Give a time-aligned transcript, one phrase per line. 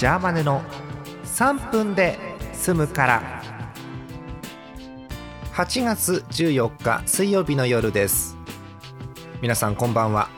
[0.00, 0.62] ジャーマネの
[1.24, 2.18] 3分で
[2.54, 3.42] 済むから。
[5.52, 8.38] 8月14日水曜日の夜です。
[9.42, 10.30] 皆さんこんばんは。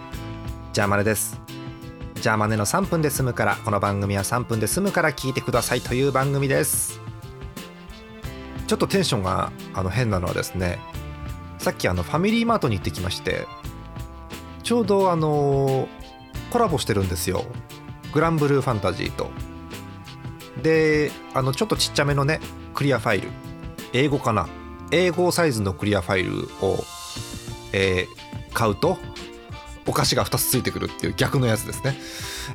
[0.73, 1.41] ジャーマネです。
[2.17, 7.01] ジャーマネの3分で済むからこの番組は3分で済むから聞いてくださいという番組です。
[8.67, 10.81] ちょっとテンションがあの変なのはですね
[11.59, 13.47] さっきあのファミリーマートに行ってきまして
[14.65, 15.87] ちょうどあの
[16.51, 17.45] コラボしてるんですよ。
[18.13, 19.31] グランブルーファンタジーと。
[20.61, 22.41] であのちょっとちっちゃめのね
[22.75, 23.29] クリアファイル。
[23.93, 24.49] 英語かな。
[24.91, 26.85] 英語サイズのクリアファイルを、
[27.73, 28.99] えー、買うと
[29.87, 31.97] お菓子が2つついてくるっていう逆のやつですね、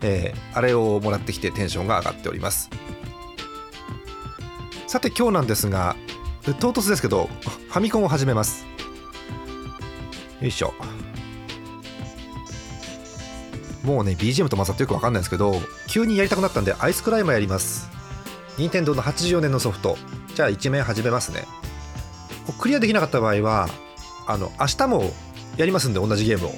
[0.01, 2.69] えー、あれをもらってきてテンションが上がっております。
[4.85, 5.95] さて今日なんですが
[6.59, 8.65] 唐突ですけどファミコンを始めます。
[10.39, 10.73] よいしょ。
[13.83, 15.55] もうね BGM と混ざってよくわかんないんですけど
[15.87, 17.96] 急にやりたくなったんでアイスクライマーやります。
[18.57, 19.97] 任天堂の84年のソフト。
[20.33, 21.43] じゃあ1面始めますね。
[22.59, 23.69] クリアできなかった場合は
[24.25, 25.11] あの明日も
[25.57, 26.51] やりますんで同じゲームを。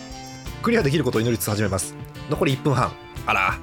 [0.64, 1.96] クリアできることを祈りつつ始めます。
[2.30, 2.94] 残り1分半。
[3.26, 3.58] あら。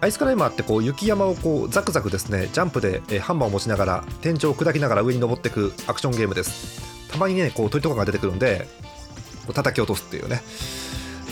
[0.00, 2.48] アイスクライマーってこう雪山をこうザクザクですね。
[2.52, 7.10] ジャンプでハンマーを持ちながら天井を砕きながら上に登っていくアクションゲームです。
[7.10, 8.68] たまにねこう鳥とかが出てくるんで
[9.44, 10.40] こう叩き落とすっていうね。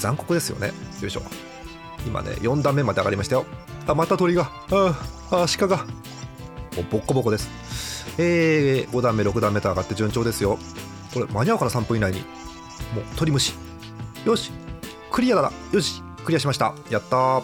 [0.01, 0.73] 残酷ですよね。
[1.01, 1.23] よいしょ。
[2.05, 3.47] 今ね4段目まで上がりましたよ。
[3.87, 4.51] あまた鳥が。
[4.71, 4.99] あ
[5.31, 5.87] あ鹿が。
[6.91, 7.49] ボッコボコです。
[8.19, 10.59] えー、5段目6段目と上がって順調ですよ。
[11.15, 12.21] これ間に合うかな3分以内に。
[12.21, 13.55] もう鳥虫。
[14.25, 14.51] よし。
[15.11, 15.53] クリアだな。
[15.73, 16.03] よし。
[16.25, 16.75] クリアしました。
[16.91, 17.43] やった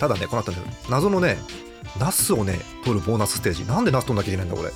[0.00, 0.58] ただねこの後ね
[0.90, 1.38] 謎のね
[2.00, 3.64] ナスをね取るボーナスステージ。
[3.64, 4.72] なんでナス取んなきゃいけないんだこれ。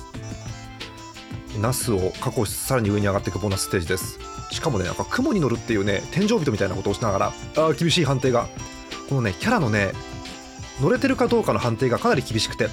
[1.59, 4.19] ナスを確保しさらに上に上がっていくボーナスステージです。
[4.51, 8.47] しかもねなんか雲に乗るっていうね天井人みたいなことをしながらあー厳しい判定が。
[9.09, 9.91] このねキャラのね
[10.81, 12.69] 乗れてるかどうかの判定がかなり厳しくて。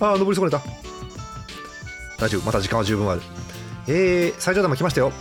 [0.00, 0.60] ああ登り損ねた。
[2.18, 2.46] 大丈夫。
[2.46, 3.22] また時間は十分ある。
[3.88, 5.12] えー、最上段も来ましたよ。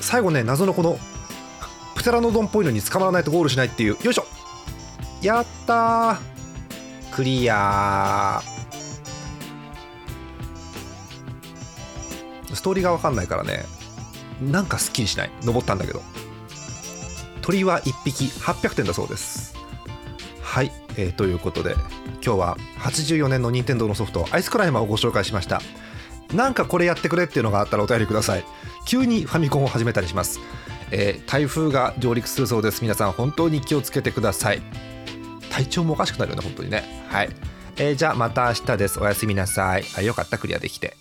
[0.00, 0.98] 最後ね謎のこの
[1.94, 3.96] プテラノドンっぽいのに捕まらないとゴールしないっていう。
[4.02, 4.24] よいしょ。
[5.22, 6.18] やった
[7.10, 8.40] クリア
[12.54, 13.64] ストーリーが分かんないからね。
[14.40, 15.30] なんかすっきりしない。
[15.42, 16.02] 登ったんだけど。
[17.42, 19.49] 鳥は1匹800点だそうです。
[20.50, 21.74] はい、えー、ということで
[22.14, 25.60] 今日は84年の任天堂のソフトアイスクライマーをご紹介しました。
[26.34, 28.44] なんかこれやってくれっていうのがあったらお便りください。
[28.84, 30.40] 急にファミコンを始めたりします、
[30.90, 32.82] えー、台風が上陸するそうです。
[32.82, 34.60] 皆さん本当に気をつけてください。
[35.50, 37.06] 体調もおかしくなるよね本当にね。
[37.10, 37.30] はい、
[37.76, 38.98] えー、じゃあまた明日です。
[38.98, 39.84] おやすみなさい。
[39.96, 40.36] あよかった。
[40.36, 40.96] クリアできて。